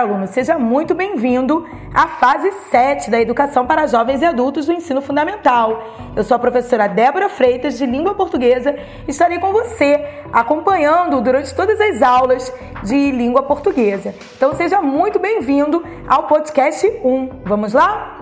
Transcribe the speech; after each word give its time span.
aluno, 0.00 0.26
seja 0.26 0.58
muito 0.58 0.94
bem-vindo 0.94 1.68
à 1.94 2.06
fase 2.08 2.50
7 2.70 3.10
da 3.10 3.20
Educação 3.20 3.66
para 3.66 3.86
Jovens 3.86 4.22
e 4.22 4.24
Adultos 4.24 4.66
do 4.66 4.72
Ensino 4.72 5.02
Fundamental. 5.02 5.84
Eu 6.16 6.24
sou 6.24 6.34
a 6.34 6.38
professora 6.38 6.88
Débora 6.88 7.28
Freitas, 7.28 7.76
de 7.76 7.84
Língua 7.84 8.14
Portuguesa, 8.14 8.74
e 9.06 9.10
estarei 9.10 9.38
com 9.38 9.52
você, 9.52 10.02
acompanhando 10.32 11.20
durante 11.20 11.54
todas 11.54 11.80
as 11.80 12.02
aulas 12.02 12.52
de 12.82 13.10
Língua 13.10 13.42
Portuguesa. 13.42 14.14
Então, 14.36 14.54
seja 14.54 14.80
muito 14.80 15.18
bem-vindo 15.18 15.84
ao 16.08 16.24
podcast 16.24 16.86
1. 17.04 17.42
Vamos 17.44 17.74
lá? 17.74 18.18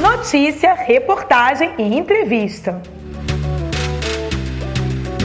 Notícia, 0.00 0.72
reportagem 0.72 1.74
e 1.78 1.98
entrevista. 1.98 2.80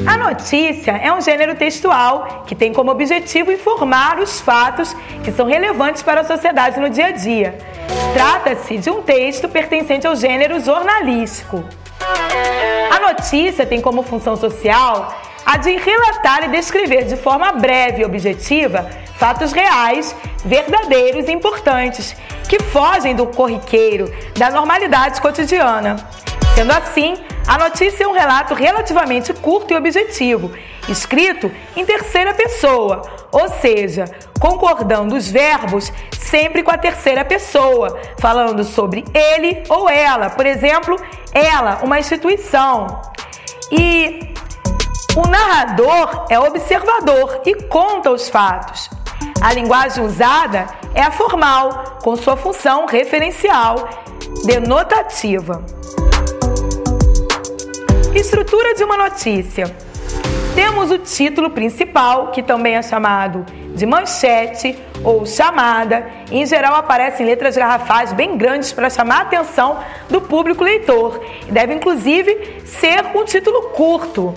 A 0.05 0.17
notícia 0.17 0.91
é 0.91 1.11
um 1.13 1.21
gênero 1.21 1.55
textual 1.55 2.43
que 2.45 2.55
tem 2.55 2.73
como 2.73 2.91
objetivo 2.91 3.51
informar 3.51 4.19
os 4.19 4.41
fatos 4.41 4.95
que 5.23 5.31
são 5.31 5.45
relevantes 5.45 6.03
para 6.03 6.21
a 6.21 6.23
sociedade 6.23 6.79
no 6.79 6.89
dia 6.89 7.07
a 7.07 7.11
dia. 7.11 7.57
Trata-se 8.13 8.77
de 8.77 8.89
um 8.89 9.01
texto 9.01 9.47
pertencente 9.47 10.05
ao 10.05 10.15
gênero 10.15 10.59
jornalístico. 10.59 11.63
A 12.91 12.99
notícia 12.99 13.65
tem 13.65 13.79
como 13.79 14.03
função 14.03 14.35
social 14.35 15.15
a 15.45 15.57
de 15.57 15.75
relatar 15.77 16.43
e 16.43 16.47
descrever 16.49 17.05
de 17.05 17.15
forma 17.15 17.51
breve 17.53 18.01
e 18.01 18.05
objetiva 18.05 18.89
fatos 19.17 19.53
reais, 19.53 20.15
verdadeiros 20.43 21.27
e 21.27 21.31
importantes, 21.31 22.15
que 22.49 22.61
fogem 22.61 23.15
do 23.15 23.27
corriqueiro, 23.27 24.13
da 24.37 24.49
normalidade 24.49 25.21
cotidiana. 25.21 25.95
Sendo 26.55 26.71
assim, 26.71 27.15
a 27.45 27.57
notícia 27.57 28.05
é 28.05 28.07
um 28.07 28.13
relato 28.13 28.53
relativamente 28.53 29.33
curto 29.33 29.73
e 29.73 29.77
objetivo, 29.77 30.51
escrito 30.87 31.51
em 31.75 31.85
terceira 31.85 32.33
pessoa, 32.33 33.01
ou 33.31 33.49
seja, 33.49 34.05
concordando 34.39 35.15
os 35.15 35.29
verbos 35.29 35.91
sempre 36.17 36.63
com 36.63 36.71
a 36.71 36.77
terceira 36.77 37.25
pessoa, 37.25 37.99
falando 38.17 38.63
sobre 38.63 39.03
ele 39.13 39.63
ou 39.69 39.89
ela. 39.89 40.29
Por 40.29 40.45
exemplo, 40.45 40.95
ela, 41.33 41.79
uma 41.83 41.99
instituição. 41.99 43.01
E 43.71 44.33
o 45.15 45.27
narrador 45.27 46.25
é 46.29 46.39
observador 46.39 47.41
e 47.45 47.55
conta 47.63 48.09
os 48.09 48.29
fatos. 48.29 48.89
A 49.41 49.53
linguagem 49.53 50.03
usada 50.03 50.67
é 50.95 51.01
a 51.01 51.11
formal, 51.11 51.99
com 52.01 52.15
sua 52.15 52.37
função 52.37 52.85
referencial 52.85 53.89
denotativa. 54.45 55.63
Estrutura 58.15 58.75
de 58.75 58.83
uma 58.83 58.95
notícia. 58.95 59.75
Temos 60.53 60.91
o 60.91 60.99
título 60.99 61.49
principal, 61.49 62.27
que 62.27 62.43
também 62.43 62.75
é 62.75 62.81
chamado 62.83 63.43
de 63.73 63.87
manchete 63.87 64.77
ou 65.03 65.25
chamada. 65.25 66.05
Em 66.31 66.45
geral, 66.45 66.75
aparecem 66.75 67.25
letras 67.25 67.57
garrafais 67.57 68.13
bem 68.13 68.37
grandes 68.37 68.71
para 68.71 68.87
chamar 68.87 69.17
a 69.17 69.21
atenção 69.23 69.79
do 70.11 70.21
público 70.21 70.63
leitor. 70.63 71.19
Deve, 71.49 71.73
inclusive, 71.73 72.61
ser 72.65 73.03
um 73.15 73.25
título 73.25 73.69
curto, 73.69 74.31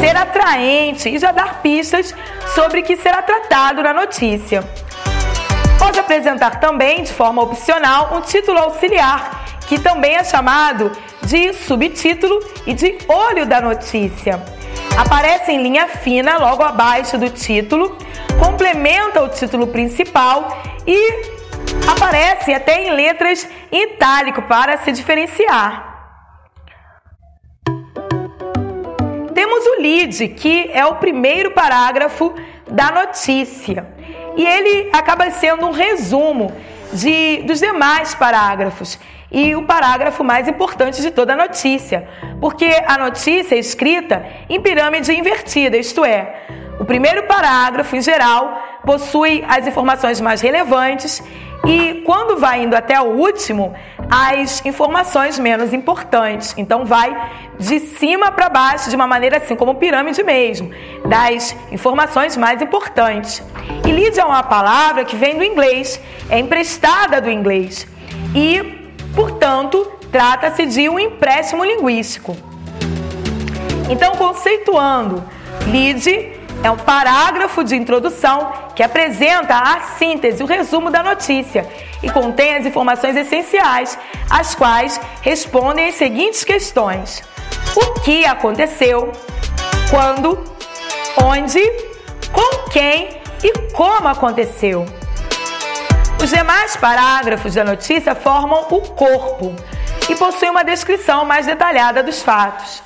ser 0.00 0.14
atraente 0.14 1.08
e 1.08 1.18
já 1.18 1.32
dar 1.32 1.62
pistas 1.62 2.14
sobre 2.54 2.80
o 2.80 2.82
que 2.84 2.94
será 2.98 3.22
tratado 3.22 3.82
na 3.82 3.94
notícia. 3.94 4.62
Pode 5.78 5.98
apresentar 5.98 6.60
também, 6.60 7.02
de 7.02 7.12
forma 7.12 7.42
opcional, 7.42 8.10
um 8.12 8.20
título 8.20 8.58
auxiliar 8.58 9.44
que 9.66 9.78
também 9.78 10.16
é 10.16 10.24
chamado 10.24 10.92
de 11.26 11.52
subtítulo 11.52 12.38
e 12.66 12.74
de 12.74 12.98
olho 13.08 13.46
da 13.46 13.60
notícia. 13.60 14.42
Aparece 14.96 15.50
em 15.52 15.62
linha 15.62 15.88
fina 15.88 16.38
logo 16.38 16.62
abaixo 16.62 17.18
do 17.18 17.28
título, 17.30 17.96
complementa 18.38 19.22
o 19.22 19.28
título 19.28 19.66
principal 19.66 20.62
e 20.86 21.34
aparece 21.90 22.52
até 22.52 22.84
em 22.84 22.90
letras 22.90 23.48
em 23.72 23.82
itálico 23.94 24.42
para 24.42 24.78
se 24.78 24.92
diferenciar. 24.92 25.92
Temos 29.34 29.66
o 29.66 29.82
lead, 29.82 30.28
que 30.28 30.70
é 30.72 30.86
o 30.86 30.96
primeiro 30.96 31.50
parágrafo 31.50 32.34
da 32.70 32.90
notícia. 32.92 33.86
E 34.36 34.46
ele 34.46 34.90
acaba 34.92 35.30
sendo 35.30 35.66
um 35.66 35.72
resumo 35.72 36.52
de, 36.92 37.42
dos 37.42 37.58
demais 37.58 38.14
parágrafos 38.14 38.98
e 39.34 39.56
o 39.56 39.62
parágrafo 39.62 40.22
mais 40.22 40.46
importante 40.46 41.02
de 41.02 41.10
toda 41.10 41.32
a 41.32 41.36
notícia, 41.36 42.08
porque 42.40 42.70
a 42.86 42.96
notícia 42.96 43.56
é 43.56 43.58
escrita 43.58 44.24
em 44.48 44.60
pirâmide 44.60 45.12
invertida, 45.12 45.76
isto 45.76 46.04
é, 46.04 46.44
o 46.78 46.84
primeiro 46.84 47.24
parágrafo, 47.24 47.96
em 47.96 48.00
geral, 48.00 48.62
possui 48.86 49.44
as 49.48 49.66
informações 49.66 50.20
mais 50.20 50.40
relevantes 50.40 51.20
e, 51.66 52.02
quando 52.06 52.36
vai 52.36 52.62
indo 52.62 52.74
até 52.76 53.00
o 53.00 53.06
último, 53.06 53.74
as 54.08 54.64
informações 54.64 55.36
menos 55.36 55.72
importantes. 55.72 56.54
Então, 56.56 56.84
vai 56.84 57.30
de 57.58 57.80
cima 57.80 58.30
para 58.30 58.48
baixo, 58.48 58.88
de 58.88 58.94
uma 58.94 59.06
maneira 59.06 59.38
assim, 59.38 59.56
como 59.56 59.74
pirâmide 59.74 60.22
mesmo, 60.22 60.70
das 61.08 61.56
informações 61.72 62.36
mais 62.36 62.62
importantes. 62.62 63.42
E 63.84 63.90
lead 63.90 64.18
é 64.18 64.24
uma 64.24 64.42
palavra 64.44 65.04
que 65.04 65.16
vem 65.16 65.36
do 65.38 65.42
inglês, 65.44 66.00
é 66.28 66.38
emprestada 66.38 67.20
do 67.20 67.30
inglês. 67.30 67.86
E 68.34 68.83
Portanto, 69.14 69.90
trata-se 70.10 70.66
de 70.66 70.88
um 70.88 70.98
empréstimo 70.98 71.64
linguístico. 71.64 72.36
Então, 73.88 74.16
conceituando, 74.16 75.24
lead 75.66 76.40
é 76.62 76.70
um 76.70 76.76
parágrafo 76.76 77.62
de 77.62 77.76
introdução 77.76 78.52
que 78.74 78.82
apresenta 78.82 79.54
a 79.54 79.80
síntese, 79.98 80.42
o 80.42 80.46
resumo 80.46 80.90
da 80.90 81.02
notícia 81.02 81.68
e 82.02 82.10
contém 82.10 82.56
as 82.56 82.66
informações 82.66 83.16
essenciais, 83.16 83.98
as 84.30 84.54
quais 84.54 85.00
respondem 85.20 85.88
as 85.88 85.96
seguintes 85.96 86.42
questões: 86.42 87.22
o 87.76 88.00
que 88.00 88.24
aconteceu, 88.24 89.12
quando, 89.90 90.42
onde, 91.22 91.60
com 92.32 92.70
quem 92.70 93.20
e 93.42 93.52
como 93.72 94.08
aconteceu. 94.08 94.86
Os 96.22 96.30
demais 96.30 96.76
parágrafos 96.76 97.54
da 97.54 97.64
notícia 97.64 98.14
formam 98.14 98.66
o 98.70 98.80
corpo 98.80 99.54
e 100.08 100.16
possuem 100.16 100.50
uma 100.50 100.64
descrição 100.64 101.24
mais 101.24 101.46
detalhada 101.46 102.02
dos 102.02 102.22
fatos. 102.22 102.82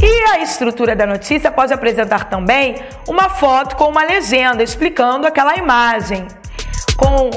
E 0.00 0.30
a 0.30 0.40
estrutura 0.40 0.94
da 0.94 1.06
notícia 1.06 1.50
pode 1.50 1.72
apresentar 1.72 2.24
também 2.24 2.76
uma 3.08 3.28
foto 3.28 3.76
com 3.76 3.86
uma 3.88 4.04
legenda 4.04 4.62
explicando 4.62 5.26
aquela 5.26 5.56
imagem, 5.56 6.26
com 6.96 7.30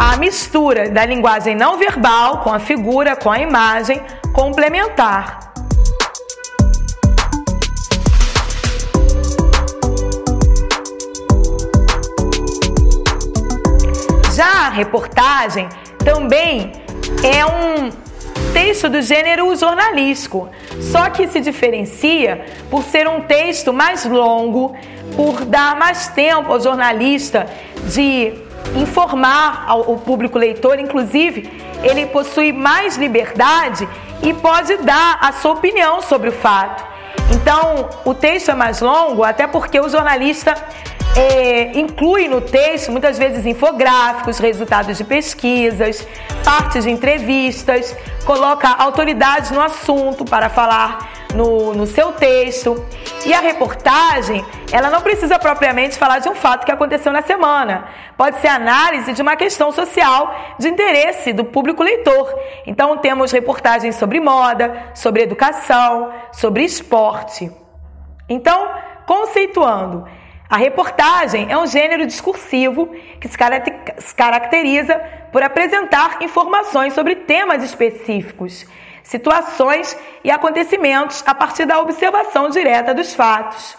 a 0.00 0.16
mistura 0.16 0.88
da 0.88 1.04
linguagem 1.04 1.54
não 1.54 1.76
verbal 1.76 2.38
com 2.38 2.52
a 2.52 2.58
figura, 2.58 3.14
com 3.14 3.30
a 3.30 3.38
imagem 3.38 4.00
complementar. 4.32 5.49
A 14.40 14.70
reportagem 14.70 15.68
também 16.02 16.72
é 17.22 17.44
um 17.44 17.90
texto 18.54 18.88
do 18.88 19.02
gênero 19.02 19.54
jornalístico, 19.54 20.48
só 20.80 21.10
que 21.10 21.28
se 21.28 21.40
diferencia 21.40 22.46
por 22.70 22.82
ser 22.82 23.06
um 23.06 23.20
texto 23.20 23.70
mais 23.70 24.06
longo, 24.06 24.74
por 25.14 25.44
dar 25.44 25.76
mais 25.76 26.08
tempo 26.08 26.50
ao 26.50 26.58
jornalista 26.58 27.46
de 27.92 28.32
informar 28.76 29.64
ao, 29.66 29.98
público 29.98 30.38
leitor, 30.38 30.78
inclusive 30.78 31.50
ele 31.82 32.06
possui 32.06 32.50
mais 32.50 32.96
liberdade 32.96 33.86
e 34.22 34.32
pode 34.32 34.76
dar 34.78 35.18
a 35.20 35.32
sua 35.32 35.52
opinião 35.52 36.00
sobre 36.00 36.30
o 36.30 36.32
fato. 36.32 36.82
Então, 37.34 37.90
o 38.04 38.14
texto 38.14 38.50
é 38.50 38.54
mais 38.54 38.80
longo, 38.80 39.22
até 39.22 39.46
porque 39.46 39.78
o 39.78 39.88
jornalista 39.88 40.54
é, 41.16 41.78
inclui 41.78 42.28
no 42.28 42.40
texto 42.40 42.90
muitas 42.90 43.18
vezes 43.18 43.44
infográficos, 43.44 44.38
resultados 44.38 44.96
de 44.96 45.04
pesquisas, 45.04 46.06
partes 46.44 46.84
de 46.84 46.90
entrevistas, 46.90 47.96
coloca 48.24 48.68
autoridades 48.68 49.50
no 49.50 49.60
assunto 49.60 50.24
para 50.24 50.48
falar 50.48 51.10
no, 51.34 51.74
no 51.74 51.86
seu 51.86 52.12
texto. 52.12 52.84
E 53.26 53.34
a 53.34 53.40
reportagem, 53.40 54.44
ela 54.72 54.88
não 54.88 55.00
precisa 55.00 55.38
propriamente 55.38 55.98
falar 55.98 56.20
de 56.20 56.28
um 56.28 56.34
fato 56.34 56.64
que 56.64 56.72
aconteceu 56.72 57.12
na 57.12 57.22
semana. 57.22 57.88
Pode 58.16 58.38
ser 58.40 58.48
análise 58.48 59.12
de 59.12 59.20
uma 59.20 59.36
questão 59.36 59.72
social 59.72 60.34
de 60.58 60.68
interesse 60.68 61.32
do 61.32 61.44
público 61.44 61.82
leitor. 61.82 62.32
Então 62.66 62.96
temos 62.98 63.32
reportagens 63.32 63.96
sobre 63.96 64.20
moda, 64.20 64.90
sobre 64.94 65.22
educação, 65.22 66.12
sobre 66.32 66.64
esporte. 66.64 67.50
Então, 68.28 68.70
conceituando, 69.06 70.06
a 70.50 70.56
reportagem 70.56 71.46
é 71.48 71.56
um 71.56 71.64
gênero 71.64 72.04
discursivo 72.04 72.88
que 73.20 73.28
se 73.28 74.14
caracteriza 74.16 75.00
por 75.30 75.44
apresentar 75.44 76.20
informações 76.20 76.92
sobre 76.92 77.14
temas 77.14 77.62
específicos, 77.62 78.66
situações 79.04 79.96
e 80.24 80.30
acontecimentos 80.30 81.22
a 81.24 81.32
partir 81.36 81.66
da 81.66 81.78
observação 81.78 82.50
direta 82.50 82.92
dos 82.92 83.14
fatos. 83.14 83.78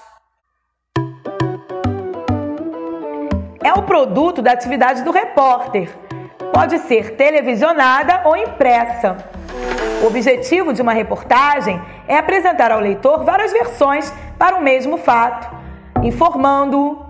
É 3.61 3.73
o 3.73 3.83
produto 3.83 4.41
da 4.41 4.53
atividade 4.53 5.03
do 5.03 5.11
repórter. 5.11 5.89
Pode 6.53 6.79
ser 6.79 7.17
televisionada 7.17 8.21
ou 8.23 8.37
impressa. 8.37 9.17
O 10.01 10.07
objetivo 10.07 10.71
de 10.71 10.81
uma 10.81 10.93
reportagem 10.93 11.81
é 12.07 12.17
apresentar 12.17 12.71
ao 12.71 12.79
leitor 12.79 13.25
várias 13.25 13.51
versões 13.51 14.11
para 14.39 14.55
o 14.55 14.61
mesmo 14.61 14.97
fato, 14.97 15.60
informando, 16.03 17.05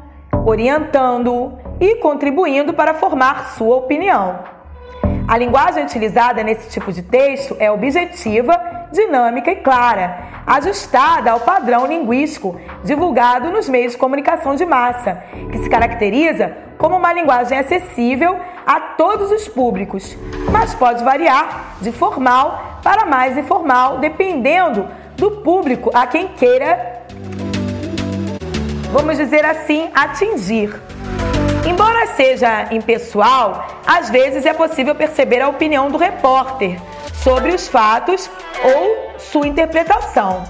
orientando 0.46 1.58
e 1.80 1.96
contribuindo 1.96 2.74
para 2.74 2.94
formar 2.94 3.52
sua 3.56 3.78
opinião. 3.78 4.40
A 5.28 5.38
linguagem 5.38 5.84
utilizada 5.84 6.44
nesse 6.44 6.70
tipo 6.70 6.92
de 6.92 7.02
texto 7.02 7.56
é 7.60 7.72
objetiva, 7.72 8.60
dinâmica 8.92 9.52
e 9.52 9.56
clara, 9.56 10.18
ajustada 10.46 11.32
ao 11.32 11.40
padrão 11.40 11.86
linguístico 11.86 12.60
divulgado 12.84 13.50
nos 13.50 13.70
meios 13.70 13.94
de 13.94 13.98
comunicação 13.98 14.56
de 14.56 14.66
massa, 14.66 15.24
que 15.52 15.60
se 15.60 15.70
caracteriza 15.70 16.58
como 16.78 16.98
uma 16.98 17.14
linguagem 17.14 17.58
acessível 17.58 18.38
a 18.66 18.80
todos 18.98 19.32
os 19.32 19.48
públicos, 19.48 20.18
mas 20.52 20.74
pode 20.74 21.04
variar 21.04 21.76
de 21.80 21.92
formal 21.92 22.80
para 22.84 23.06
mais 23.06 23.38
informal, 23.38 24.00
dependendo 24.00 24.88
do 25.16 25.32
público 25.32 25.92
a 25.94 26.08
quem 26.08 26.30
queira, 26.30 26.91
vamos 28.92 29.18
dizer 29.18 29.46
assim, 29.46 29.90
atingir. 29.94 30.82
Embora 31.66 32.08
seja 32.16 32.68
impessoal, 32.74 33.82
às 33.86 34.10
vezes 34.10 34.46
é 34.46 34.54
possível 34.54 34.94
perceber 34.94 35.42
a 35.42 35.48
opinião 35.48 35.90
do 35.90 35.98
repórter 35.98 36.80
sobre 37.24 37.54
os 37.54 37.68
fatos 37.68 38.30
ou 38.64 39.20
sua 39.20 39.48
interpretação. 39.48 40.44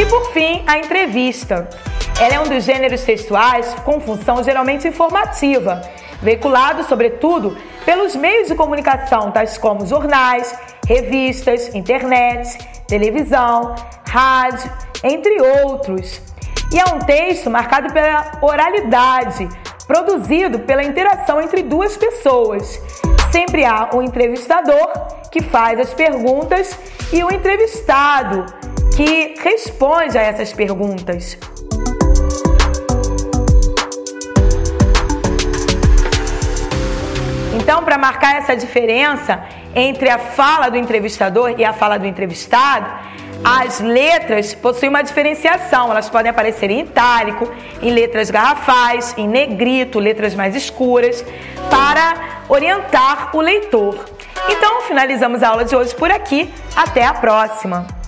E 0.00 0.06
por 0.06 0.32
fim, 0.32 0.64
a 0.66 0.78
entrevista. 0.78 1.68
Ela 2.20 2.34
é 2.34 2.40
um 2.40 2.48
dos 2.48 2.64
gêneros 2.64 3.02
textuais 3.02 3.74
com 3.84 4.00
função 4.00 4.42
geralmente 4.42 4.86
informativa, 4.86 5.82
veiculado, 6.24 6.82
sobretudo, 6.84 7.54
pelos 7.84 8.16
meios 8.16 8.48
de 8.48 8.54
comunicação, 8.54 9.30
tais 9.30 9.58
como 9.58 9.86
jornais, 9.86 10.56
revistas, 10.88 11.74
internet, 11.74 12.56
televisão, 12.88 13.74
rádio, 14.08 14.72
entre 15.02 15.38
outros. 15.62 16.22
E 16.72 16.80
é 16.80 16.84
um 16.86 16.98
texto 16.98 17.50
marcado 17.50 17.92
pela 17.92 18.38
oralidade, 18.40 19.46
produzido 19.86 20.60
pela 20.60 20.82
interação 20.82 21.42
entre 21.42 21.62
duas 21.62 21.94
pessoas. 21.94 22.80
Sempre 23.30 23.66
há 23.66 23.90
um 23.92 24.00
entrevistador 24.00 24.90
que 25.30 25.42
faz 25.42 25.78
as 25.78 25.92
perguntas 25.92 26.76
e 27.12 27.22
o 27.22 27.30
entrevistado 27.30 28.46
que 28.96 29.34
responde 29.42 30.16
a 30.16 30.22
essas 30.22 30.54
perguntas. 30.54 31.36
Marcar 38.04 38.36
essa 38.36 38.54
diferença 38.54 39.42
entre 39.74 40.10
a 40.10 40.18
fala 40.18 40.68
do 40.68 40.76
entrevistador 40.76 41.54
e 41.56 41.64
a 41.64 41.72
fala 41.72 41.98
do 41.98 42.06
entrevistado, 42.06 42.86
as 43.42 43.80
letras 43.80 44.54
possuem 44.54 44.90
uma 44.90 45.02
diferenciação. 45.02 45.90
Elas 45.90 46.10
podem 46.10 46.30
aparecer 46.30 46.70
em 46.70 46.80
itálico, 46.80 47.50
em 47.80 47.90
letras 47.90 48.30
garrafais, 48.30 49.14
em 49.16 49.26
negrito, 49.26 49.98
letras 49.98 50.34
mais 50.34 50.54
escuras, 50.54 51.24
para 51.70 52.42
orientar 52.46 53.34
o 53.34 53.40
leitor. 53.40 54.04
Então, 54.50 54.82
finalizamos 54.82 55.42
a 55.42 55.48
aula 55.48 55.64
de 55.64 55.74
hoje 55.74 55.94
por 55.94 56.10
aqui. 56.10 56.52
Até 56.76 57.06
a 57.06 57.14
próxima! 57.14 58.03